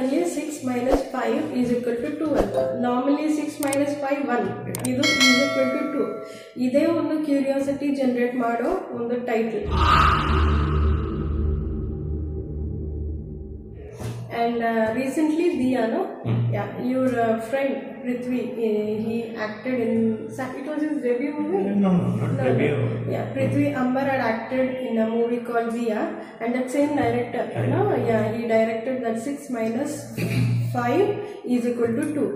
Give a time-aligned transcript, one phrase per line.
[0.00, 4.46] ಕನ್ನಡದಲ್ಲಿ six minus five is equal to two ಅಂತ normally six minus five one
[4.90, 6.04] ಇದು is equal to two
[6.66, 9.66] ಇದೇ ಒಂದು curiosity generate ಮಾಡೋ ಒಂದು title
[14.40, 16.00] And uh, recently, Diano,
[16.52, 19.94] yeah, your uh, friend Prithvi, uh, he acted in.
[20.60, 21.62] It was his debut movie.
[21.84, 22.76] No, no, not debut.
[23.10, 26.00] Yeah, Prithvi Ambar had acted in a movie called via
[26.40, 29.92] and that same director, you know, yeah, he directed that six minus
[30.72, 31.08] five
[31.56, 32.30] is equal to two.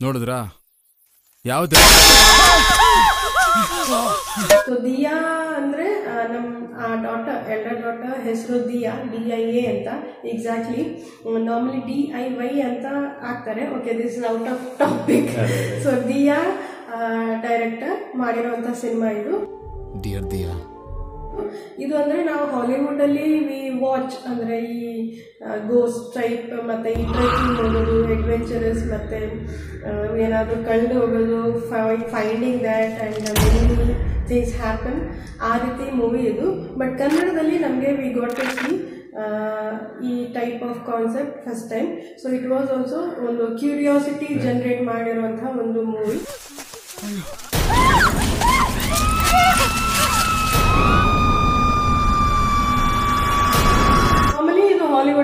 [0.00, 0.38] ನೋಡಿದ್ರಾ
[1.44, 1.76] ಯಾವ್ದು
[4.66, 5.16] so Diya
[5.60, 5.86] ಅಂದ್ರೆ
[6.32, 6.48] ನಮ್ಮ ನಮ್
[6.84, 9.88] ಆ daughter elder daughter ಹೆಸರು Diya D I A ಅಂತ.
[10.32, 10.82] Exactly
[11.48, 12.86] normally D I Y ಅಂತ
[13.26, 13.64] ಹಾಕ್ತಾರೆ.
[13.76, 15.30] Okay this is out of topic
[15.84, 16.38] so Diya
[17.46, 19.34] director ಮಾಡಿರುವಂತ ಸಿನಿಮಾ ಇದು.
[20.06, 20.52] ಡಿಯರ್ ದಿಯಾ
[21.78, 24.88] ಇದು ಅಂದರೆ ನಾವು ಹಾಲಿವುಡಲ್ಲಿ ವಿ ವಾಚ್ ಅಂದರೆ ಈ
[25.68, 29.20] ಗೋಸ್ ಟೈಪ್ ಮತ್ತು ಈ ಟ್ರೆಕಿಂಗ್ ಹೋಗೋದು ಅಡ್ವೆಂಚರಸ್ ಮತ್ತು
[30.18, 31.38] ಏನಾದರೂ ಕಳೆದು ಹೋಗೋದು
[32.12, 33.94] finding that and many
[34.28, 35.00] things happen
[35.42, 36.46] ಆ ರೀತಿ ಮೂವಿ ಇದು.
[36.78, 38.70] ಬಟ್ ಕನ್ನಡದಲ್ಲಿ ನಮಗೆ ವಿ ಗಾಟ್ ಟು ಸಿ
[40.04, 41.90] ಈ type of concept first time
[42.22, 46.16] so it was also ಒಂದು ಕ್ಯೂರಿಯಾಸಿಟಿ ಜನ್ರೇಟ್ ಮಾಡಿರುವಂಥ ಒಂದು movie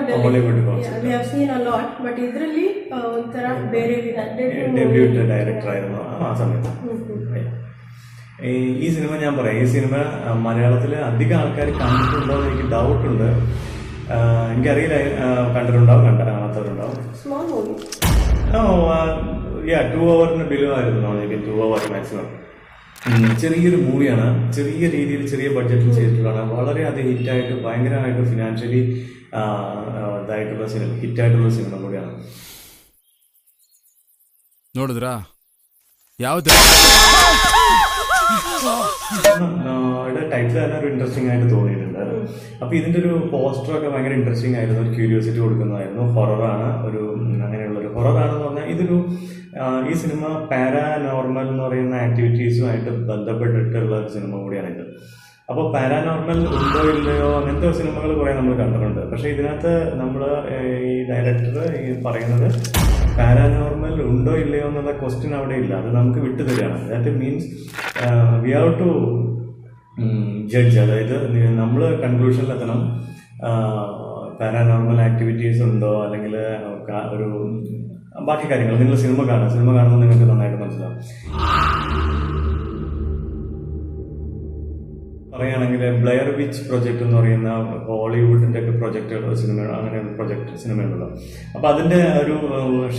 [0.00, 0.98] Hollywood Hollywood concept.
[1.02, 2.66] We have seen a lot but ಇದರಲ್ಲಿ
[3.10, 4.18] ಒಂಥರ ಬೇರೆ ವಿಧ
[4.76, 6.72] ഡെബ്യൂട്ട് ഡയറക്ടർ ആയിരുന്നു ആ സമയത്ത്
[8.44, 13.06] ഈ ഈ സിനിമ ഞാൻ പറയാം ഈ സിനിമ ആ, മലയാളത്തില് അധികം ആൾക്കാർ കണ്ടിട്ടുണ്ടോ എന്ന് എനിക്ക് ഡൗട്ട്
[13.10, 13.28] ഉണ്ട്
[14.08, 14.16] ആ,
[14.52, 17.74] എനിക്കറിയില്ല ആ, കണ്ടിട്ടുണ്ടാവും കണ്ട കാണാത്തവരുണ്ടാവും ಸ್ಮಾಲ್ ಮೂವಿ
[19.70, 22.26] യാ ടു അവറിന് ബിലോ ആയിരുന്നു എനിക്ക് ടു അവർ മാക്സിമം
[23.40, 28.80] ചെറിയൊരു മൂവിയാണ് ചെറിയ രീതിയിൽ ചെറിയ ബഡ്ജറ്റിൽ ചെയ്തിട്ടുള്ളതാണ് വളരെയധികം ഹിറ്റായിട്ട് ഭയങ്കരമായിട്ട് ഫിനാൻഷ്യലി
[30.18, 32.12] ഇതായിട്ടുള്ള സിനിമ ഹിറ്റായിട്ടുള്ള സിനിമ കൂടിയാണ്
[34.74, 35.14] ನೋಡಿದ್ರಾ
[36.20, 36.50] ಯಾವ್ದು
[40.08, 41.92] യുടെ ടൈറ്റിൽ തന്നെ ഒരു ഇൻട്രസ്റ്റിംഗ് ആയിട്ട് തോന്നിയിട്ടുണ്ട്
[42.60, 47.78] അപ്പൊ ഇതിന്റെ ഒരു പോസ്റ്റർ ഒക്കെ ഭയങ്കര ഇൻട്രസ്റ്റിംഗ് ആയിരുന്നു ഒരു ക്യൂരിയോസിറ്റി കൊടുക്കുന്നതായിരുന്നു ഹൊററാണ് ഒരു ഉം, അങ്ങനെയുള്ള
[47.82, 49.39] ഒരു ഹൊററാണെന്ന് പറഞ്ഞാൽ ഇതൊരു ആ,
[49.89, 54.85] ഈ സിനിമ പാരാനോർമൽ എന്ന് പറയുന്ന ആക്ടിവിറ്റീസുമായിട്ട് ബന്ധപ്പെട്ടിട്ടുള്ള സിനിമ കൂടിയാണ് ഇത്.
[55.49, 59.01] അപ്പോൾ പാരാനോർമൽ ഉണ്ടോ ഇല്ലയോ അങ്ങനത്തെ സിനിമകൾ കുറേ നമ്മൾ കണ്ടിട്ടുണ്ട്.
[59.11, 60.21] പക്ഷേ ഇതിനകത്ത് നമ്മൾ
[60.89, 62.47] ഈ ഡയറക്ടർ ഈ പറയുന്നത്
[63.17, 65.73] പാരാനോർമൽ ഉണ്ടോ ഇല്ലയോ എന്നുള്ള ക്വസ്റ്റ്യൻ അവിടെ ഇല്ല.
[65.81, 66.79] അത് നമുക്ക് വിട്ടു തരികയാണ്.
[66.91, 67.47] That means
[68.45, 68.89] we have to
[70.53, 71.17] judge അതായത്
[71.61, 72.79] നമ്മൾ കൺക്ലൂഷനിലെത്തണം
[74.39, 75.91] പാരാനോർമൽ ആക്ടിവിറ്റീസ് ഉണ്ടോ?
[76.05, 76.35] അല്ലെങ്കിൽ
[77.15, 77.29] ഒരു
[78.19, 78.77] ബാക്കി കാര്യങ്ങൾ.
[78.77, 79.49] നിങ്ങൾ സിനിമ കാണുക.
[79.49, 80.97] സിനിമ കാണുമ്പോൾ നിങ്ങൾക്ക് നന്നായിട്ട് മനസ്സിലാവും.
[85.35, 87.49] പറയുകയാണെങ്കിൽ ബ്ലെയർ വിച്ച് പ്രൊജക്ട് എന്ന് പറയുന്ന
[87.87, 91.09] ഹോളിവുഡിന്റെ ഒക്കെ പ്രൊജക്ട് സിനിമ അങ്ങനെ പ്രൊജക്ട് അപ്പോൾ
[91.55, 92.35] അപ്പൊ അതിന്റെ ഒരു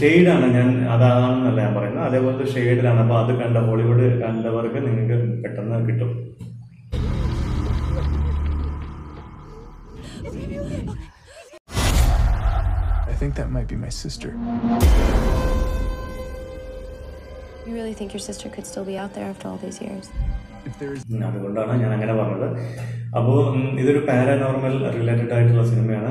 [0.00, 2.05] ഷെയ്ഡാണ് ഞാൻ അതാണെന്നല്ല ഞാൻ പറയുന്നത്.
[2.05, 3.00] അതേപോലത്തെ ഷെയ്ഡിലാണ്.
[3.00, 6.12] അപ്പോൾ അത് കണ്ട ഹോളിവുഡ് കണ്ടവർക്ക് നിങ്ങൾക്ക് പെട്ടെന്ന് കിട്ടും.
[13.22, 14.28] Think that might be my sister.
[17.65, 20.06] You really think your sister could still be out there after all these years?
[20.66, 22.49] If there is അതുകൊണ്ടാണ് ഞാൻ അങ്ങനെ പറഞ്ഞത്.
[23.19, 23.38] അപ്പോൾ
[23.82, 26.11] ഇതൊരു പാരാനോർമൽ റിലേറ്റഡ് ആയിട്ടുള്ള സിനിമയാണ്.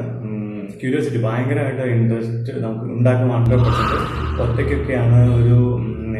[0.81, 3.97] ക്യൂരിയോസിറ്റി ഭയങ്കരമായിട്ട് ഇൻട്രസ്റ്റ് നമുക്ക് ഉണ്ടാക്കും ഹൺഡ്രഡ് പെർസെന്റ്
[4.43, 5.57] ഒറ്റയ്ക്കൊക്കെയാണ് ഒരു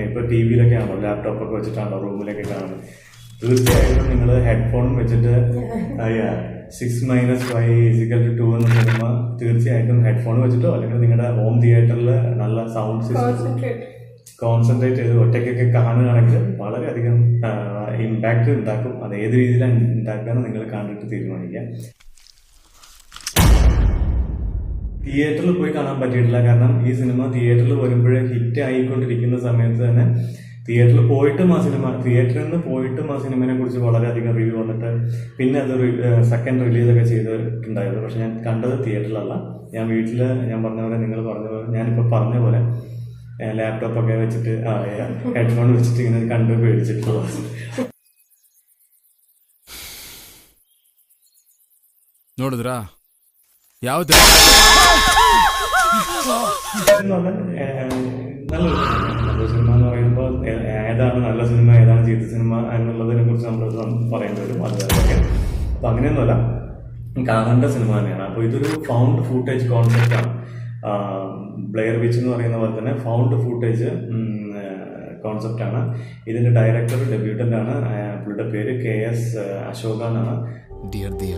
[0.02, 2.84] ഇപ്പോൾ ഇപ്പൊ ടി വിയിലൊക്കെ ആണോ ലാപ്ടോപ്പ് ഒക്കെ വെച്ചിട്ടാണോ റൂമിലൊക്കെ കാണുന്നത്
[3.42, 5.34] തീർച്ചയായിട്ടും നിങ്ങൾ ഹെഡ്ഫോൺ വെച്ചിട്ട്
[6.78, 12.10] six minus five physical two എന്ന് പറയുമ്പോൾ തീർച്ചയായിട്ടും ഹെഡ്ഫോൺ വെച്ചിട്ടോ അല്ലെങ്കിൽ നിങ്ങളുടെ ഹോം തിയേറ്ററിൽ
[12.42, 13.56] നല്ല സൗണ്ട് സിസ്റ്റം
[14.44, 17.18] കോൺസെൻട്രേറ്റ് ചെയ്ത് ഒറ്റയ്ക്കൊക്കെ കാണുകയാണെങ്കിൽ വളരെയധികം
[18.06, 18.94] ഇമ്പാക്റ്റ് ഉണ്ടാക്കും.
[19.04, 21.66] അത് ഏത് രീതിയിലാണ് ഉണ്ടാക്കുകയെന്ന് നിങ്ങൾ കണ്ടിട്ട് തീരുമാനിക്കാം
[25.06, 26.40] തിയേറ്ററിൽ പോയി കാണാൻ പറ്റിയിട്ടില്ല.
[26.48, 30.06] കാരണം ഈ സിനിമ തിയേറ്ററിൽ വരുമ്പോഴേ ഹിറ്റ് ആയിക്കൊണ്ടിരിക്കുന്ന സമയത്ത് തന്നെ
[30.69, 34.91] തിയേറ്ററിൽ പോയിട്ടും ആ സിനിമ തിയേറ്ററിൽ നിന്ന് പോയിട്ടും ആ സിനിമയെ കുറിച്ച് വളരെയധികം റിവ്യൂ വന്നിട്ട്
[35.39, 35.75] പിന്നെ അത്
[36.31, 39.35] സെക്കൻഡ് റിലീസൊക്കെ ചെയ്തിട്ടുണ്ടായിരുന്നു പക്ഷെ ഞാൻ കണ്ടത് തിയേറ്ററിലല്ല
[39.75, 40.21] ഞാൻ വീട്ടിൽ
[40.51, 42.63] ഞാൻ പറഞ്ഞ പോലെ നിങ്ങൾ പറഞ്ഞ പോലെ ഞാനിപ്പോൾ പറഞ്ഞ പോലെ
[43.53, 44.55] ലാപ്ടോപ്പ് ഒക്കെ വെച്ചിട്ട്
[45.37, 47.33] ഹെഡ്ഫോൺ വെച്ചിട്ട് ഇങ്ങനെ കണ്ട് പേടിച്ചിട്ടുള്ളത്
[52.39, 52.77] ನೋಡಿದ್ರಾ
[53.83, 54.15] ಯಾವ್ದು
[59.41, 59.67] എന്ന് പറഞ്ഞാൽ, ഏഹ്, നല്ലൊരു സിനിമ.
[59.67, 63.69] നല്ല സിനിമ എന്ന് പറയുമ്പോൾ ഏ- ഏതാണ് നല്ല സിനിമ ഏതാണ് ചീത്ത സിനിമ എന്നുള്ളതിനെ കുറിച്ച് നമ്മൾ
[64.13, 65.17] പറയേണ്ടി വരും അതുപോലെ
[65.75, 66.35] അപ്പൊ അങ്ങനെയൊന്നുമല്ല
[67.27, 70.31] കാണേണ്ട സിനിമ തന്നെയാണ് അപ്പൊ ഇതൊരു ഫൗണ്ട് ഫൂട്ടേജ് കോൺസെപ്റ്റ് ആണ്
[71.73, 73.89] ബ്ലെയർ വിച്ച് എന്ന് പറയുന്ന പോലെ തന്നെ ഫൗണ്ട് ഫൂട്ടേജ്
[75.23, 75.81] കോൺസെപ്റ്റ് ആണ്
[76.27, 79.31] ഇതിന്റെ ഡയറക്ടർ ഡെബ്യൂട്ടന്റ് ആണ് ആ, പുള്ളിയുടെ പേര് കെ എസ്
[79.71, 80.35] അശോക എന്നാണ്
[80.93, 81.37] dear Diya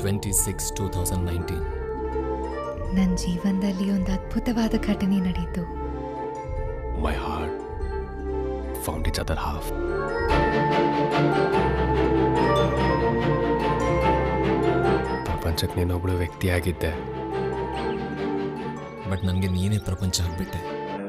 [0.00, 1.64] twenty six two thousand nineteen
[2.96, 5.62] ನನ್ನ ಜೀವನದಲ್ಲಿ ಒಂದು ಅದ್ಭುತವಾದ ಘಟನೆ ನಡೀತು
[7.02, 7.58] My heart
[8.84, 9.70] found each other half
[15.26, 16.92] ಪ್ರಪಂಚಕ್ಕೆ ನೀನೊಬ್ಳು ವ್ಯಕ್ತಿಯಾಗಿದ್ದೆ
[19.10, 20.60] ബട്ട് ನನಗೆ ನೀನೇ ಪ್ರಪಂಚ ಆಗ್ಬಿಟ್ಟೆ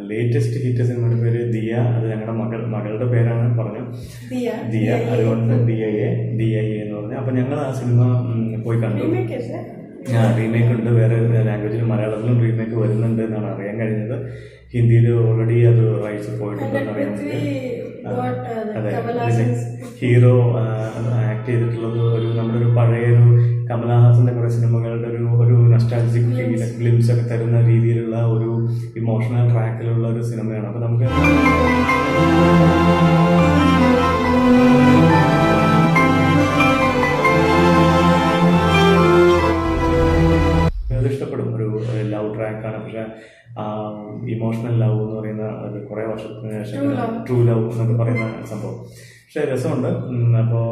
[0.09, 3.83] ലേറ്റസ്റ്റ് ഹിറ്റ് സിനിമയുടെ പേര് ദിയ അത് ഞങ്ങളുടെ മകൾ മകളുടെ പേരാണ് പറഞ്ഞു
[4.31, 4.47] ദിയ.
[4.73, 6.09] ദിയ അതുകൊണ്ട് D I A
[6.39, 8.33] D I A എന്ന് പറഞ്ഞു അപ്പൊ ഞങ്ങൾ ആ സിനിമ ഉം,
[8.65, 9.61] പോയി കണ്ടു Remake അല്ലേ?
[10.15, 14.17] ആ റീമേക്ക് ഉണ്ട് വേറെ ലാംഗ്വേജിലും മലയാളത്തിലും റീമേക്ക് വരുന്നുണ്ട് എന്നാണ് അറിയാൻ കഴിഞ്ഞത്
[14.72, 17.12] ഹിന്ദിയിൽ ഓൾറെഡി അത് റൈറ്റ്സ് പോയിട്ടുണ്ടെന്ന് അറിയാൻ
[18.08, 18.26] uh,
[18.78, 18.90] അതെ.
[19.98, 20.34] ഹീറോ
[21.22, 23.24] ആക്ട് ചെയ്തിട്ടുള്ളത് ഒരു നമ്മുടെ ഒരു പഴയ ഒരു
[23.68, 26.30] കമലഹാസന്റെ കുറെ സിനിമകളുടെ ഒരു ഒരു നസ്റ്റാലജിക്
[26.78, 28.50] ഗ്ലിംസ് ഒക്കെ തരുന്ന രീതിയിലുള്ള ഒരു
[28.96, 30.66] ഇമോഷണൽ ട്രാക്കിലുള്ള ഒരു സിനിമയാണ്.
[30.66, 31.06] അപ്പൊ നമുക്ക്
[46.18, 48.76] വർഷത്തിന് ശേഷം ട്രൂ ലവ് എന്നൊക്കെ പറയുന്ന സംഭവം.
[49.24, 49.90] പക്ഷെ രസമുണ്ട്.
[50.42, 50.68] അപ്പോൾ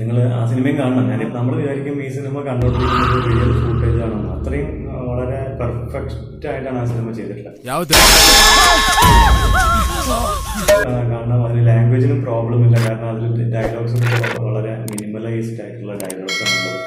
[0.00, 1.04] നിങ്ങൾ ആ സിനിമയും കാണണം.
[1.10, 4.70] ഞാൻ നമ്മൾ വിചാരിക്കും ഈ സിനിമ കണ്ടുകൊണ്ടിരിക്കുന്നത് റിയൽ ഫുട്ടേജ് ആണെന്ന് അത്രയും
[5.08, 7.58] വളരെ പെർഫെക്റ്റ് ആയിട്ടാണ് ആ സിനിമ ചെയ്തിട്ടുള്ളത്.
[11.12, 12.76] കാരണം അതിന് ലാംഗ്വേജിനും പ്രോബ്ലം ഇല്ല.
[12.86, 13.96] കാരണം അതിൽ ഡയലോഗ്സ്
[14.46, 16.80] വളരെ മിനിമലൈസ്ഡ് ആയിട്ടുള്ള ഡയലോഗ്സ് ആണുള്ളത്